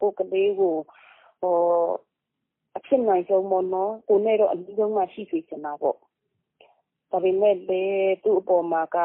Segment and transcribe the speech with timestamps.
[0.00, 0.76] ကိုယ့်ကလေးကို
[2.76, 5.96] အဖြစ်နိုင်ဆုံးပေါ့နော်။ကိုယ်နဲ့တော့အနီးဆုံးမှာရှိစေချင်တာပေါ့။
[7.10, 8.96] ဒါပေမဲ့လည်းသူ့အပေါ်မှာက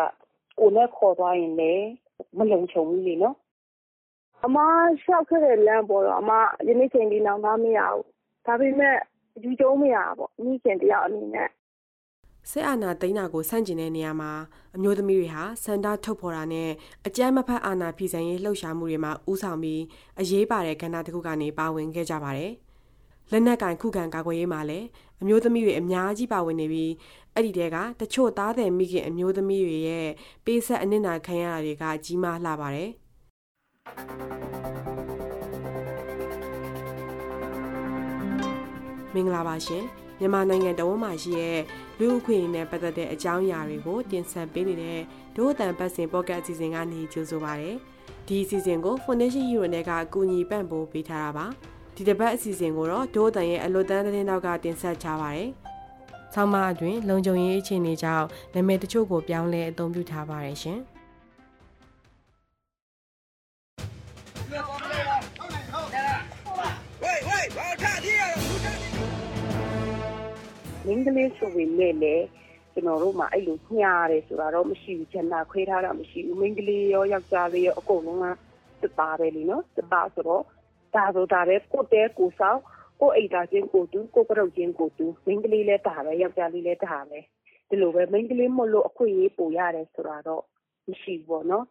[0.59, 1.87] ကိုယ်နဲ့ခေါ်သွားရင်လည်း
[2.37, 3.35] မလုံခြုံဘူးလေနော်။
[4.45, 4.57] အမ
[5.01, 6.31] လျှောက်ခဲ့တဲ့လမ်းပေါ်တော့အမ
[6.67, 8.03] ယနေ့အချိန်ထိနောင်တမရဘူး။
[8.45, 8.95] ဒါပေမဲ့
[9.43, 11.49] ယူကျုံးမရဘူးပေါ့။မိခင်တယောက်အနေနဲ့
[12.51, 14.31] စစ်အာဏာသိမ်းတာကိုဆန့်ကျင်တဲ့နေရာမှာ
[14.75, 16.69] အမျိုးသမီးတွေဟာစန္ဒထုတ်ဖော်တာနဲ့
[17.07, 19.81] အကြမ်းမဖက်အာဏာဖီဆန်ရေးလှုပ်ရှားမှုတွေမှာဥဆောင်ပြီး
[20.19, 22.51] အရေးပါတဲ့ကဏ္ဍတစ်ခုကနေပါဝင်ခဲ့ကြပါတယ်။
[23.31, 24.87] လက်နက်ကင်ခုခံကာကွယ်ရေးမှာလည်း
[25.21, 26.91] အမျိုးသမီးတွေအများကြီးပါဝင်နေပြီး
[27.33, 30.07] အဲ့ဒီတဲကတချို့သားတယ်မိခင်အမျိုးသမီးတွေရဲ့
[30.45, 32.89] ပေးဆက်အနစ်နာခံရတာတွေကကြီးမားလှပါတယ်။
[39.13, 39.85] မင်္ဂလာပါရှင်။
[40.19, 41.59] မြန်မာနိုင်ငံတဝန်းမှာရှိတဲ့
[41.99, 45.01] လူ့အခွင့်အရေးနဲ့ပတ်သက်တဲ့အကြောင်းအရာတွေကိုတင်ဆက်ပေးနေတဲ့
[45.35, 47.71] ဒို့အတန်ပတ်စဉ်ပေါ့ကတ်အစီအစဉ်ကနေကြိုဆိုပါရစေ။
[48.27, 51.45] ဒီအစီအစဉ်ကို Foundation Hero နဲ့ကအကူအညီပံ့ပိုးပေးထားတာပါ။
[51.95, 55.45] ဒီတစ်ပတ်အစီအစဉ်ကိုတော့ဒို့အတန်ရဲ့အလွတ်တန်းသတင်းတောက်ကတင်ဆက်ချပါရစေ။
[56.33, 60.79] ဆောင်းမအတွင်းလုံခြုံရေးအခြေအနေကြောင့်နာမည်တချို့ကိုပြောင်းလဲအသုံးပြုထားပါရရှင်။
[70.85, 72.25] မိန်းကလေးဆိုပေမဲ့လည်း
[72.73, 78.25] ကျွန်တော်တို့မှာအဲ့လိုညားတယ်ဆိုတာတော့မရှိဘူးဂျန်နာခွဲထားတာမရှိဘူးမိန်းကလေးရောယောက်ျားလေးရောအကုန်လုံးက
[78.83, 80.43] တသားပဲလीနော်တသားဆိုတော့
[80.95, 82.59] ဒါဆိုဒါပဲကိုတဲကိုဆောင်
[82.99, 87.19] ကိုအိတ်သားချင်းကိုတူကိုကရုတ်ချင်းကိုတူမိန်းကလေးလည်းဒါပဲယောက်ျားလေးလည်းဒါပဲ
[87.69, 90.43] ဒီလိုပဲမိန်းကလေးမလို့အခွင့်အရေးပိုရတယ်ဆိုတာတော့
[90.89, 91.65] မရှိဘူးပေါ့နော်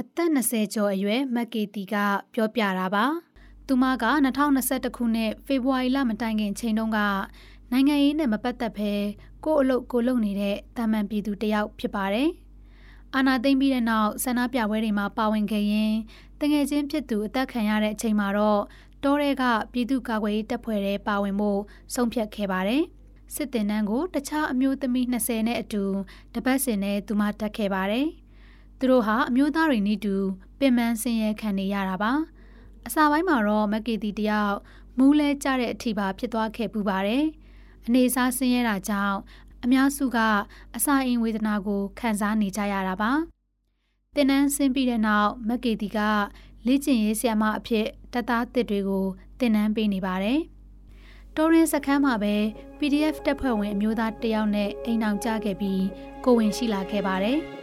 [0.00, 1.94] အသက်20ကျော်အရွယ်မက်ကေတီက
[2.34, 3.04] ပြောပြတာပါ
[3.66, 4.04] သူမက
[4.44, 6.98] 2021ခုနှစ်ဖေဖော်ဝါရီလမတိုင်ခင်ချိန်တုန်းက
[7.72, 8.92] နိုင်ငံရေးနဲ့မပတ်သက်ဘဲ
[9.44, 12.28] ကို့အလုပ်ကိုလုပ်နေတဲ့တာမန်ပြည်သူတယောက်ဖြစ်ပါတယ်။
[13.14, 15.92] အာနာသိမ့်ပြီးတဲ့နောက်ဆန္ဒပြပွဲတွေမှာပါဝင်ခဲ့ရင်
[16.40, 18.62] တငယ်ချင်းဖြစ်သူအသက်ခံရတဲ့အချိန်မှာတော့
[19.04, 21.60] တောရဲကပြည်သူ့ကာကွယ်ရေးတပ်ဖွဲ့တွေပါဝင်ဖို့
[21.94, 22.82] ဆုံးဖြတ်ခဲ့ပါတယ်။
[23.34, 25.82] စစ်တင်နန်းကိုတခြားအမျိုးသမီး20နဲ့အတူ
[26.34, 28.06] တပတ်စဉ်နဲ့သူမတက်ခဲ့ပါတယ်။
[28.78, 30.14] သူတို့ဟာအမျိုးသားတွေနည်းတူ
[30.58, 32.12] ပင်ပန်းဆင်းရဲခံနေရတာပါ။
[32.86, 34.56] အစာပိုင်းမှာတော့မက်ကီတီတယောက်
[34.98, 37.24] မူးလဲကြတဲ့အထိပါဖြစ်သွားခဲ့ပူပါတယ်။
[37.88, 39.16] အနေစားဆင်းရဲတာကြောင့်
[39.64, 40.18] အများစုက
[40.76, 43.12] အစာအိမ်ဝေဒနာကိုခံစားနေကြရတာပါ။
[44.14, 45.98] တင်နန်းဆင်းပြီးတဲ့နောက်မက်ကေတီက
[46.66, 49.06] လေ့ကျင့်ရေးဆရာမအဖြစ်တပ်သားတစ်တွေကို
[49.40, 50.40] တင်နန်းပေးနေပါတယ်။
[51.36, 52.34] တော်ရင်စခန်းမှာပဲ
[52.78, 55.82] PDF တပ်ဖွဲ့ဝင်အမျိုးသားတယောက်နဲ့အိမ်အောင်ကြခဲ့ပြီး
[56.24, 57.38] ကိုဝင်ရှိလာခဲ့ပါတယ်။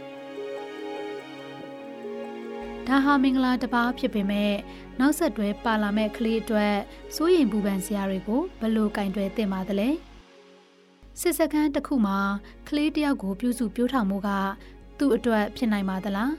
[2.86, 4.52] ဒါဟာမင်္ဂလာတစ်ပါးဖြစ်ပေမဲ့
[5.00, 6.74] နောက်ဆက်တွဲပါလာမဲ့ကလေးအတွက်
[7.14, 9.90] စိုးရိမ်ပူပန်စရာတွေကိုဘယ်လိုကင်တွယ်သင့်ပါသလဲ။
[11.20, 12.18] စစ်စခန်းတစ်ခုမှာ
[12.68, 14.28] ကလေးတယောက်ကိုပြုစုပြောထောင်မှုက
[14.98, 16.32] သူ့အတွက်ဖြစ်နိုင်ပါသလား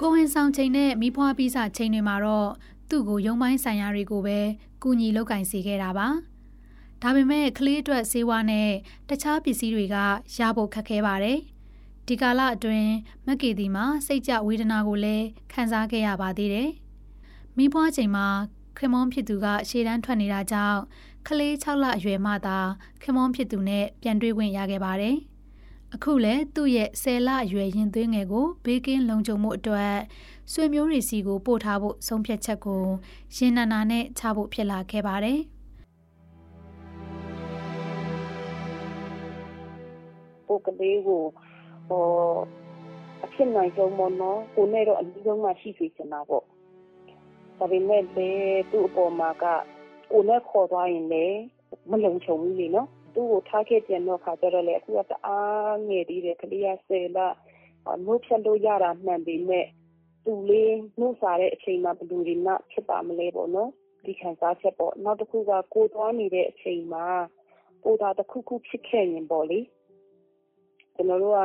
[0.00, 2.50] ကိုဝင်ဆောင်ချိန်နဲ့မိဖွားပြီးစာချိန်တွေမှာတော့
[2.90, 4.38] သူ့ကိုရုံပိုင်းဆိုင်ရာတွေကိုပဲ
[4.82, 6.08] ကူညီလောက်ကင်စေခဲ့တာပါ
[7.02, 8.70] ဒါပေမဲ့ကလေးအတွက်စေဝါနဲ့
[9.08, 9.96] တခြားပစ္စည်းတွေက
[10.36, 11.38] ရဖို့ခက်ခဲပါတယ်
[12.06, 12.92] ဒီကာလအတွင်း
[13.26, 16.70] မက်ကေတီမှာစိတ်ကြဝေဒနာကိုလည်းခံစားခဲ့ရပါသေးတယ်
[17.56, 18.26] မိဖွားချိန်မှာ
[18.76, 20.80] ခင်မွန်ဖြစ်သူကရှေ့တန်းထွက်နေတာကြောင့်
[21.28, 22.58] ကလေး6လအရွယ်မှသာ
[23.02, 25.16] ခင်မွန်ဖြစ်သူနဲ့ပြန်တွေ့ခွင့်ရခဲ့ပါတယ်။
[25.94, 29.94] အခုလည်းသူ့ရဲ့10လအရွယ်ရင်သွေးငယ်ကိုဘေးကင်းလုံခြုံမှုအတွက်
[30.52, 32.82] ဆွေမျိုးတွေစီကိုပို့ထားဖို့ဆုံးဖြတ်ချက်ကို
[33.36, 35.38] ရင်နာနာနဲ့ချဖို့ဖြစ်လာခဲ့ပါတယ်။
[40.48, 41.22] ကိုကလေးကို
[41.88, 42.04] ဟော
[43.24, 46.44] အဖြစ်နိုင်ဆုံးမနော်ကိုနဲ့တော့အနည်းဆုံးမှရှိစေချင်တာပေါ့
[47.58, 49.44] ဒါပေမဲ့လည်းသူ့အပေါ်မှာက
[50.12, 51.38] ကိုနဲ့ခေါ်သွားရင်လည်း
[51.90, 57.18] မလုံခြုံဘူးလေနော်သူ့ကိုထားခဲ့ပြန်တော့ခါကြတော့လေအခုကတအားငယ်သေးတယ်ကလေးကဆယ်လ
[58.04, 59.66] နှုတ်ဖြတ်လို့ရတာမှန်ပေမဲ့
[60.24, 63.70] သူလေးနှုတ်စားတဲ့အချိန်မှာဘယ်လိုတွေမှဖြစ်ပါမလဲပေါ့နော်
[64.04, 67.06] ဒီခံစားချက်ပေါ့နောက်တစ်ခုကကိုသွားနေတဲ့အချိန်မှာ
[67.84, 69.60] ကိုသာတစ်ခုခုဖြစ်ခဲ့ရင်ပေါ့လေ
[70.94, 71.40] ကျွန်တော်တို့က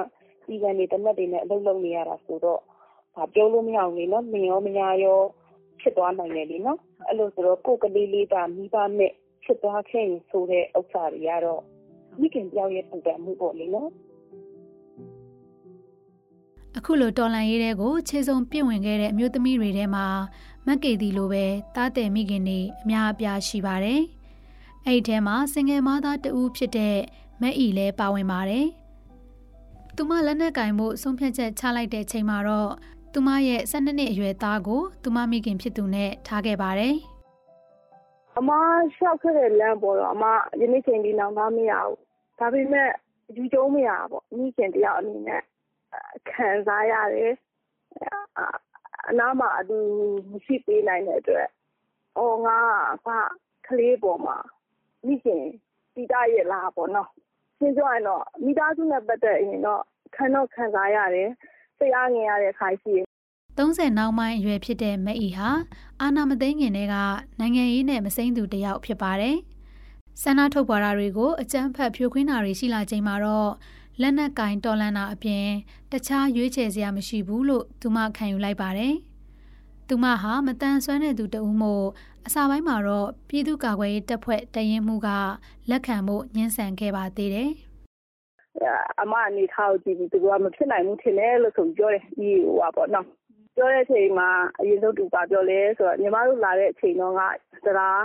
[0.48, 2.62] ဒီကနေတမက်တွေနဲ့အလုပ်လုပ်နေရတာဆိုတော့
[3.16, 5.20] ဒါပြောလို့မရဘူးလေနော်မင်းရောမညာရော
[5.80, 9.12] ဖြစ်သွားနိုင်တယ်လေနော် အဲ့လိုဆိုတော့ကိုယ်ကလေးလေးကမိဘနဲ့
[9.44, 11.62] ဖြစ်သွားခဲ့ရင်ဆိုတဲ့ဥစ္စာတွေကတော့
[12.20, 13.90] မိခင်ပြောင်းရဲ့ပူပန်မှုပေါ့လေနော်
[16.78, 20.06] အခုလိုတော်လန်ရေးတဲ့ကိုခြေစုံပြင့်ဝင်ခဲ့တဲ့အမျိုးသမီးတွေထဲမှာ
[20.66, 21.46] မက်ကေတီလိုပဲ
[21.76, 24.02] တားတဲ့မိခင်တွေအများအပြားရှိပါတယ်။
[24.86, 26.98] အဲ့ဒီထဲမှာစင်ငယ်မသားတဦးဖြစ်တဲ့
[27.42, 28.66] မက်အီလည်းပါဝင်ပါတယ်။
[29.96, 32.72] သူမလက်နက်ကင်မှုဆုံးဖြတ်ချက်ချလိုက်တဲ့ချိန်မှာတော့
[33.14, 36.96] သူမရဲ့12နှစ်အရွယ်သားကိုသူမမိခင်ဖြစ်သူနဲ့ထားခဲ့ပါတယ်။
[38.38, 38.50] အမ
[38.94, 40.26] လျှောက်ခဲ့တဲ့လမ်းပေါ်တော့အမ
[40.62, 41.98] ယနေ့ချိန်ဒီနောင်သားမရဘူး။
[42.40, 42.90] ဒါပေမဲ့
[43.36, 45.42] ယူကျုံးမရပေါ့။မိခင်တယောက်အနေနဲ့
[46.30, 47.34] ခံစားရတယ်။
[49.10, 49.78] အနားမှာအတူ
[50.32, 51.48] မရှိပေးနိုင်တဲ့အတွက်
[52.18, 52.60] အော်ငါ
[53.08, 53.10] က
[53.68, 54.38] ကလေးပေါ်မှာ
[55.08, 55.44] မိခင်
[55.96, 57.10] တည်တရဲ့လားပေါ့နော်
[57.58, 59.84] ရှင်းပြောရင်တော့မိသားစုနဲ့ပတ်သက်ရင်တော့
[60.16, 61.30] ခံတော့ခံစားရတယ်
[61.80, 63.06] စိတ်အားငြိမ်ရတဲ့ခါရှိတယ်
[63.58, 65.50] 30နောက်ပိုင်းအရွယ်ဖြစ်တဲ့မက်အီဟာ
[66.02, 66.96] အာနာမသိငင်တွေက
[67.40, 69.38] နိုင်ငံရေးနဲ့မစိမ့်သူတယောက်ဖြစ်ပါတယ်။
[70.22, 73.52] ဆန္ဒထုတ်ပေါ်တာတွေကိုအကြမ်းဖက်ဖြိုခွင်းတာတွေရှိလာချိန်မှာတော့
[74.02, 75.48] လက်နက်ကင်တော်လန်တာအပြင်
[75.92, 78.94] တခြားရွေးချယ်စရာမရှိဘူးလို့သူမခံယူလိုက်ပါတယ်။
[79.88, 81.88] သူမဟာမတန်ဆွမ်းတဲ့သူတဦးမို့
[82.28, 85.10] အစာပိုင်းမှာတော့ပြည်သူ့ကာကွယ်ရေးတပ်ဖွဲ့တရင်မှုက
[85.70, 87.52] လက်ခံဖို့ညှင်းဆန်ခဲ့ပါသေးတယ်။
[89.02, 93.06] အမအနေထားကိုကြည့်ပြီးသူကမဖြစ်နိုင်ဘူးထင်တယ်လို့ဆိုပြောတယ်ဒီဟိုပါပေါ့နော်
[93.56, 97.22] ပြောတဲ့အချိန်မှာအရင်ဆုံးသူကပြောလဲဆိုတော့ညီမတို့လာတဲ့အချိန်တော့က
[97.66, 98.04] သလား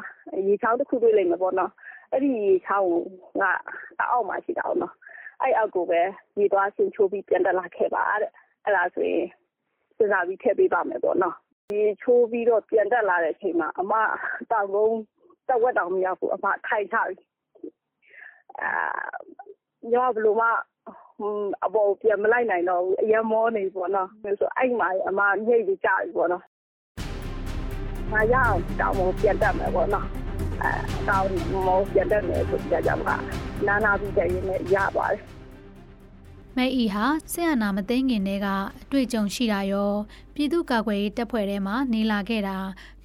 [0.48, 1.70] ရေချောင်းတစ်ခုတွေ့လိမ့်မယ်ပေါ့နော်
[2.10, 2.88] အဲ့ဒီရေချောင်း
[3.40, 3.42] က
[4.10, 4.94] အောက်မှာရှိတာပေါ့နော်
[5.40, 6.00] အဲ့အောက်ကိုပဲ
[6.38, 8.30] ရေသွားဆင်ချိုးပြီးပြန်တက်လာခဲ့ပါတဲ့
[8.64, 9.26] အဲ့ဒါဆိုရင်
[9.96, 11.36] စဉ်းစားပြီးထည့်ပေးပါမယ်ပေါ့နော်
[11.74, 13.92] ရေချိုးပြီးတော့ပြန်တက်လာတဲ့အချိန်မှာအမ
[14.50, 14.98] တောင်ကုန်း
[15.48, 17.14] တဝက်တောင်မရောက်ဘူးအမထိုင်ချပြီ
[18.60, 18.70] အာ
[19.90, 20.48] ညဘလို့မှ
[21.64, 24.08] အပေါ်ပြန်မလိုက်နိုင်တော့ဘူးအရင်မောနေပေါ့နော်
[24.40, 26.44] ဆိုအဲ့မှာအမညိတ်ပြီးကြာပြီပေါ့နော်
[28.12, 30.06] ငါရအောင်တောင်းမပြန်တတ်မယ်ပေါ့နော်
[30.62, 30.70] အဲ
[31.08, 31.28] တောင်း
[31.66, 33.16] မောပြန်တတ်မယ်ဆိုကြကြမှာ
[33.66, 35.20] နာနာပြီးတဲ့ရင်လည်းရပါတယ်
[36.56, 38.46] မဲအီဟာဆရာနာမသိငင်တွေက
[38.82, 39.92] အတွေ့အကြုံရှိတာရော
[40.34, 42.58] ပြည်သူ့ကာကွယ်ရေးတပ်ဖွဲ့ထဲမှာနေလာခဲ့တာ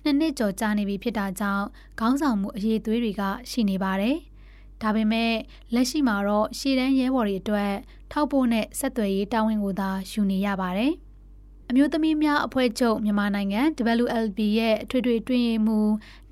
[0.03, 1.65] နှစ်နှစ်ကျော်ကြာနေပြီဖြစ်တာကြောင့်
[1.99, 4.17] ခေါင်းဆောင်မှုအရေးသွေးတွေကရှိနေပါတယ်။
[4.81, 5.33] ဒါပေမဲ့
[5.73, 7.73] လက်ရှိမှာတော့ရှေ့တန်းရဲဘော်တွေအတွက်
[8.11, 10.93] ထောက်ပို့နဲ့ဆက်သွယ်ရေးတာဝန်ကိုသာယူနေရပါတယ်။
[11.69, 13.61] အမျိုးသမီးများအဖွဲ့ချုပ်မြန်မာနိုင်ငံ
[14.03, 15.79] WLB ရဲ့အထွေထွေတွင်မှု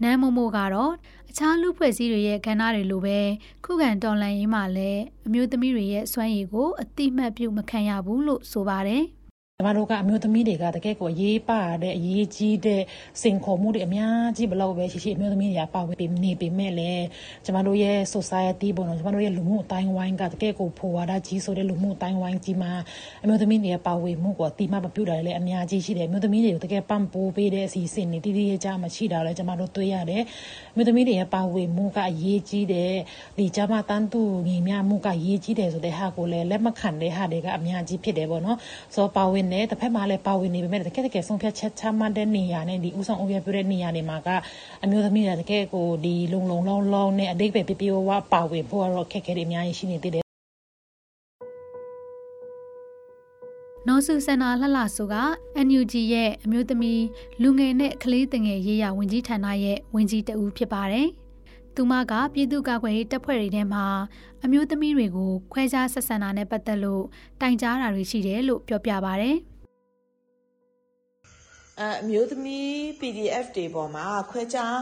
[0.01, 0.93] နန်းမို့မို့ကတော့
[1.29, 3.19] အခြားလူဖွဲ့စည်းတွေရဲ့ကဏ္ဍတွေလိုပဲ
[3.65, 9.03] ခုခံတော်လှန်ရေးမှာလည်းအမျိုးသမီးတွေရဲ့စွမ်းရည်ကိုအတိမတ်ပြုမခံရဘူးလို့ဆိုပါတယ်။
[9.57, 12.81] ကျမတို့ကအမျိုးသမီးတွေကတကယ်ကိုအရေးပါတဲ့အရေးကြီးတဲ့
[13.21, 17.05] စင်ခေါ်မှုတွေအများကြီးဘလောက်ပဲရှိရှိအမျိုးသမီးတွေကပါဝင်ပြီးနေပေမဲ့လည်း
[17.45, 22.71] ကျမတို့ရဲ့ society ပေါ့နော်ကျမတို့ရဲ့လူမှုအတိုင်းဝိုင်းကတကယ်ကိုဖွာဝါဒကြီးဆိုတဲ့လူမှုအတိုင်းဝိုင်းကြီးမှာ
[23.23, 30.23] အမျိုးသမီးတွေပါဝင်မှုကိုတိမမပြုတ်တာလည်းအများကြီးရှိတယ်အမျိုးသမီးတွေကိုတကယ်ပံ့ပိုးပေးတဲ့အစီအစဉ်တွေတည်တည်ကြမရှိတာလည်းကျမတို့တွေ့ရတယ်
[30.73, 32.93] အမျိုးသမီးတွေရဲ့ပါဝင်မှုကအရေးကြီးတယ်
[33.37, 38.57] ဒီကျမတန်းသူညီမမှုကအရေးကြီးတယ်ဆိုတဲ့ဟာကိုလည်းလက်မခံတဲ့ဟာတွေကအများကြီးဖြစ်တယ်ပေါ့နော်
[38.95, 44.29] ဆိုပါဝင်တယ်တစ်ဖက်မှာလည်းပါဝင်နေပေမဲ့တကယ်တကယ်ဆုံးဖြတ်ချက်ချမှတ်တဲ့နေရာနဲ့ဒီဥဆောင်အုပ်ရပြတဲ့နေရာတွေမှာက
[44.83, 50.25] အမျိုးသမီးတွေတကယ်ကိုဒီလုံလုံလောက်လောက်နဲ့အတိတ်ပဲပြပြဝဝပါဝင်ဖို့ကတော့ခက်ခဲတွေအများကြီးရှိနေသေးတယ်
[53.87, 55.15] နော်ဆူစန္နာလှလှဆိုက
[55.67, 57.03] NUG ရဲ့အမျိုးသမီး
[57.41, 61.09] လူငယ်နဲ့ကလေးတငယ်ရေးရဝန်ကြီးဌာနရဲ့ဝန်ကြီးတဦးဖြစ်ပါတယ်။
[61.75, 63.85] သူမကပြည်သူ့ကာကွယ်ရေးတပ်ဖွဲ့တွေထဲမှာ
[64.43, 67.03] အမျိုးသမီးတွေကိုခွဲခြားဆက်ဆံတာနဲ့ပတ်သက်လို့
[67.41, 69.31] တိုင်ကြားတာတွေရှိတယ်လို့ပြောပြပါဗျ။
[71.81, 74.77] အမျိုးသမီး PDF တွေပေါ်မှာခွဲခြား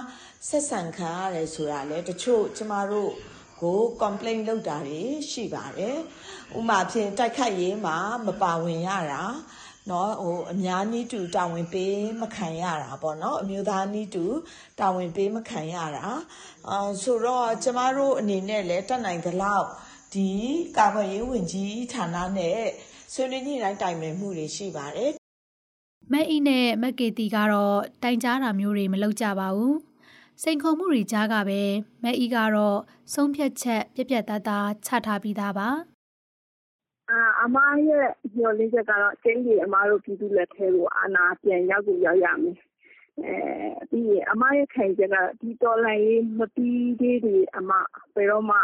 [0.50, 3.12] ဆက်ဆံခံရတယ်ဆိုတာလေတချို့ကျမတို့
[3.62, 5.01] ကို complain လုပ်တာတွေ
[5.31, 5.98] ရှိပါတယ်။
[6.57, 7.98] ဥမာဖြင့်တိုက်ခိုက်ရေးမှာ
[8.28, 9.24] မပါဝင်ရတာ
[9.89, 14.25] နော်ဟိုအများနည်းတူတာဝန်ပေးမခံရတာပေါ့နော်အမျိုးသားနည်းတူ
[14.80, 16.06] တာဝန်ပေးမခံရတာ
[16.69, 19.68] အာဆိုတော့ကျမတို့အနေနဲ့လည်းတက်နိုင်သလောက်
[20.13, 20.30] ဒီ
[20.77, 22.62] ကာကွယ်ရေးဝန်ကြီးဌာနနဲ့
[23.13, 25.12] ဆွေးနွေးညှိနှိုင်းတိုင်ပင်မှုတွေရှိပါတယ်
[26.12, 29.77] မက်အီနဲ့မက်ကေတီကတော့တိုင်ကြားတာမျိုးတွေမလုပ်ကြပါဘူး
[30.41, 31.61] စိန်ခေါ်မှုတွေကြားကပဲ
[32.04, 32.78] မက်အီကတော့
[33.13, 35.69] ဆုံးဖြတ်ချက်ပြက်ပြက်သားသားချထားပြီးသားပါ
[37.44, 37.57] အမ
[37.88, 42.57] ရဲ့မျှော်လင့်ချက်ကတော့ကျိန်းသေအမတို့ပြည်သူ့လက်ထဲကိုအာဏာပြန်ရောက်ကိုရောက်ရမယ်။
[43.90, 47.71] ပြီးရင်အမရဲ့ခံယူချက်ကဒီတော်လှန်ရေးမပြီးသေးသရွေ့အမ
[48.16, 48.57] ဘယ်တော့မှ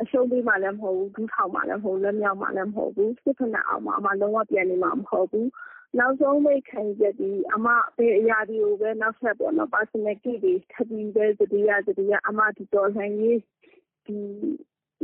[0.00, 5.46] အရှုံးပေးမှာလည်းမဟုတ်ဘူး၊ဒူးထောင်မှာလည်းမဟုတ်ဘူး၊လွတ်မြောက်မှာလည်းမဟုတ်ဘူး။စစ်ဖိနပ်အောက်မှာအမလုံးဝပြန်နေမှာမဟုတ်ဘူး။
[5.98, 9.34] နောက်ဆုံးပိတ်ခံယူချက်သည်အမဘယ်အရာတွေကိုပဲနောက်ထပ်
[9.74, 13.38] Personal Key တွေထပ်ပြီးပဲသတိရသတိရအမဒီတော်လှန်ရေး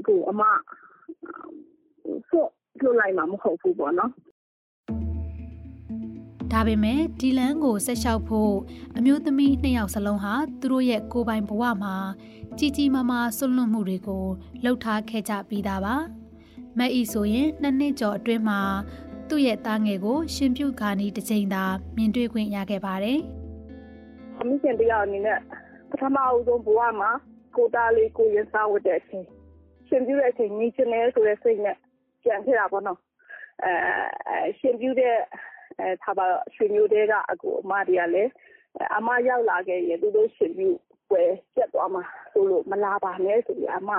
[0.06, 0.42] ကိုအမ
[2.28, 2.50] စွန့်
[2.82, 4.10] လွှတ်လိုက်မှာမဟုတ်ဘူးပေါ့နော်
[6.52, 8.54] ဒါပေမဲ့ဒီလန်ကိုဆက်လျှောက်ဖို့
[8.96, 11.94] အမျိုးသမီးနှစ်ယောက်စလုံးဟာသူတို့ရဲ့ကိုယ်ပိုင်ဘဝမှာ
[12.58, 14.26] ကြီးကြီးမားမားဆွလွတ်မှုတွေကို
[14.64, 15.96] လှုပ်ထားခဲ့ကြပြီးသားပါ
[16.78, 18.60] မက်ဤဆိုရင်နှစ်နှစ်ကျော်အတွင်းမှာ
[19.28, 21.64] သူ့ရဲ့သားငယ်ကို ရှင်ပြုခါနီတစ်ချိန်သာ
[21.96, 23.18] မြင်တွေ့ခွင့်ရခဲ့ပါတယ်
[24.38, 25.38] အမိရှင်တရားအနေနဲ့
[25.90, 27.10] ပထမအဦးဆုံးဘဝမှာ
[27.56, 29.26] ကိုသားလေးကိုရင်စားဝတ်တဲ့အချိန်
[29.90, 31.76] ရှင်ပြုတဲ့အချိန်နေချင်တယ်ဆိုတဲ့စိတ်နဲ့
[32.22, 32.98] ပြန်ခဲ့တာပေါ့နော်
[33.64, 35.16] အဲရှင်ပြုတဲ့
[35.80, 38.30] အဲထားပါတော့ရွှေမျိုးတဲကအကူအမတွေကလည်း
[38.96, 40.68] အမရောက်လာခဲ့ရင်သူတို့ရှင်ပြု
[41.10, 41.22] ပွဲ
[41.54, 43.90] ကျက်သွားမှာဆိုလို့မလာပါနဲ့ဆိုပြီးအမ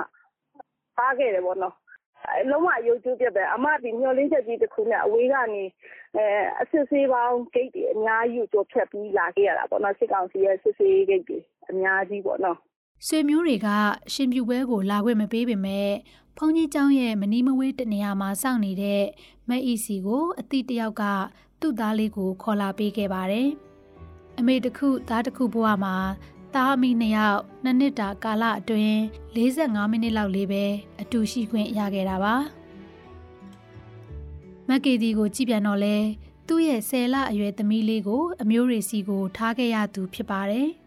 [0.98, 1.76] ပါခဲ့တယ်ပေါ့နော်
[2.50, 5.64] လုံးဝရုပ်ကျပြပဲအမဒီမျောလင်းချက်ကြီးတစ်ခုနဲ့အဝေးကနေ
[6.16, 6.26] အဲ
[6.60, 11.38] အစစ်ဆေးပေါင်းဂိတ်တွေအများကြီးကိုကြော်ဖြတ်ပြီးလာခဲ့ရတာပေါ့နော်စစ်ကောင်စီရဲ့စစ်ဆေးဂိတ်တွေ
[11.70, 12.58] အများကြီးပေါ့နော်
[13.07, 13.67] ဆွေမျိုးတွေက
[14.13, 15.91] ရှင်ပြူပွဲကိုလာခွင့်မပေးပေမဲ့
[16.37, 19.03] ဖုန်ကြီးเจ้าရဲ့မနီးမဝေးတနေရာမှာစောင့်နေတဲ့
[19.49, 21.03] မက်အီစီကိုအတိတယောက်က
[21.59, 23.49] သူ့သားလေးကိုခေါ်လာပေးခဲ့ပါတယ်။
[24.39, 25.95] အမေတစ်ခုသားတစ်ခုဘဝမှာ
[26.53, 28.97] သားအမိနှစ်ယောက်နှစ်နှစ်တာကာလအတွင်း
[29.35, 30.65] 45မိနစ်လောက်လေးပဲ
[31.01, 32.35] အတူရှိခွင့်ရခဲ့တာပါ။
[34.67, 35.95] မက်ကေဒီကိုကြည့်ပြန်တော့လဲ
[36.47, 40.69] သူ့ရဲ့ဆယ်လအရွယ်သမီးလေးကို အမျိုးရီစီကို ထားခဲ့ရသူဖြစ်ပါတယ်။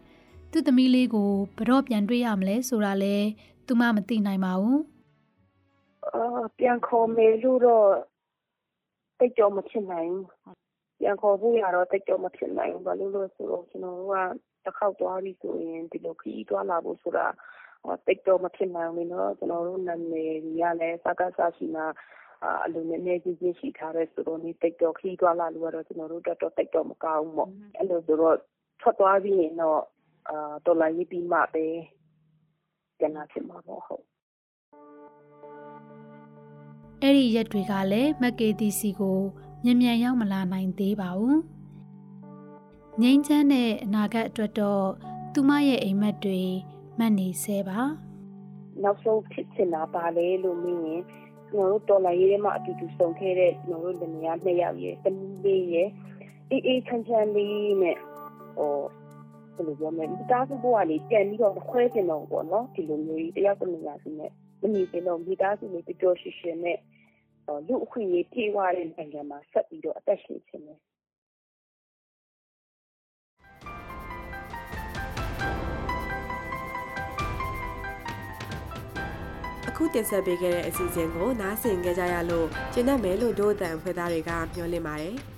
[0.58, 3.16] သူ့သမီးလေးကိုဘတော့ပြန်တွေ့ရမလဲဆိုတာလဲ
[3.66, 4.78] သူမှမသိနိုင်ပါဘူး။
[6.14, 7.88] အာပြန်ခေါ်မယ်လို့တော့
[9.18, 10.24] တိတ်ကြောမဖြစ်နိုင်ဘူး။
[11.00, 14.16] ပြန်ခေါ်ဖို့ရတော့တိတ်ကြောမဖြစ်နိုင်ဘူး။ဘာလို့လဲဆိုတော့ကျွန်တော်တို့က
[14.64, 17.26] တစ်ခေါက်သွားပြီဆိုရင်ဒီလိုခရီးသွားလာဖို့ဆိုတာ
[18.06, 21.86] တိတ်တော့မဖြစ်နိုင်ဘူးနော်ကျွန်တော်တို့နာမည်ကြီးကလည်းစကားစားရှိမှာ
[22.64, 28.36] အလိုနည်းနည်းကြီးကြီးရှိထားတဲ့ဆိုတော့ဒီတိတ်တော့ခီးသွားလာလို့ကတော့ကျွန်တော်တို့တော့တိတ်တော့မကောင်းဘူးပေါ့အဲ့လိုဆိုတော့
[28.80, 29.82] ထွက်သွားပြီးရင်တော့
[30.28, 31.66] အာဒေါ်လာရေးပြီးမှပဲ
[32.98, 34.04] ပြန်လာဖြစ်မှာပေါ့ဟုတ်
[37.02, 39.18] အဲ့ဒီရက်တွေကလည်းမက်ကေတီစီကို
[39.64, 41.40] မြန်မြန်ရောက်မလာနိုင်သေးပါဘူး
[43.00, 44.84] ငိမ့်ချမ်းတဲ့အနာဂတ်အတွက်တော့
[45.32, 46.42] သူမရဲ့အိမ်မက်တွေ
[46.98, 47.80] မှတ်နေဆဲပါ
[48.82, 51.02] နောက်ဆုံးဖြစ်ချင်တာပါလေလို့မင်းရင်
[51.50, 55.88] ကျွန်တော်တို့တော်လာရေးထဲမှာအတူတူဆုံခဲ့တဲ့ကျွန်တော်တို့လင်မယားနှစ်ယောက်ရဲ့တမီးလေးရဲ့
[56.50, 57.96] အေးအေးချမ်းချမ်းလေးနဲ့
[58.58, 58.74] ဟို
[59.56, 64.30] ဘယ်လိုပြောမလဲမိသားစုဘဝလေးပြန်ပြီးတော့ခွဲကျင်တော့ပေါ့နော်ဒီလိုမျိုးတယောက်တမီးများစုနဲ့
[64.62, 66.78] မနေစင်တော့မိသားစုလေးပျော်ရွှင်ရွှင်နဲ့
[67.66, 70.78] လူအခွင့်အရေးပြေဝတဲ့နိုင်ငံမှာဆက်ပြီးတော့အသက်ရှင်ခြင်းနဲ့
[79.68, 85.16] အခုတင်ဆက်ပေးခဲ့တဲ့အစီအစဉ်ကိုနားဆင်ကြကြရလို့ကျင်းတတ်မယ်လို့ဒို့အတန်ဖွဲ့သားတွေကမျှော်လင့်ပါတယ်။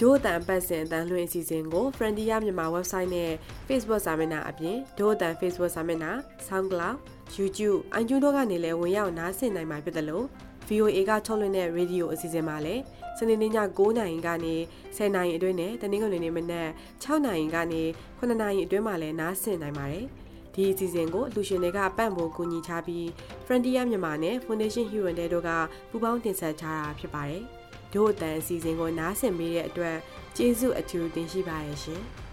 [0.00, 3.32] ဒို့အတန်ပတ်စဉ်အတန်လွှင့်အစီအစဉ်ကို Frontier မြန်မာ website နဲ့
[3.68, 6.12] Facebook စာမျက်နှာအပြင်ဒို့အတန် Facebook စာမျက်နှာ
[6.46, 6.96] SoundCloud
[7.36, 10.24] YouTube iTunes တို့ကနေလည်းဝင်ရောက်နားဆင်နိုင်မှာဖြစ်တယ်လို့
[10.68, 12.82] VOA ကထုတ်လွှင့်တဲ့ Radio အစီအစဉ်မှာလည်း
[13.18, 14.54] စနေနေ့ည9:00နာရီကနေ
[14.96, 16.68] 10:00နာရီအတွင်းနဲ့တနင်္ဂနွေနေ့မနက်
[17.02, 17.82] 6:00နာရီကနေ
[18.18, 20.04] 9:00နာရီအတွင်းမှာလည်းနားဆင်နိုင်ပါတယ်။
[20.54, 23.04] ဒီအစီအစဉ်ကိုလူရှင်တွေကပန့်ဖို့ကူညီချပြီး
[23.46, 25.50] Frontier မြန်မာနဲ့ Foundation Hero တဲ့တို့က
[25.90, 27.44] ပူးပေါင်းတင်ဆက်ထားတာဖြစ်ပါတယ်။
[27.94, 29.96] တို့အတန်အစီအစဉ်ကိုနားဆင်ပေးတဲ့အတွက်
[30.36, 32.02] ကျေးဇူးအထူးတင်ရှိပါတယ်ရှင်။